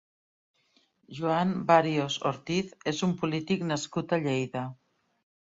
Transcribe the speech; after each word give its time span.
Juan 1.17 1.51
Barios 1.71 2.15
Ortiz 2.31 2.73
és 2.93 3.03
un 3.09 3.15
polític 3.21 3.69
nascut 3.75 4.19
a 4.19 4.21
Lleida. 4.27 4.67